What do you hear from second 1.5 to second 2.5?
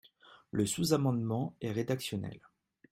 est rédactionnel.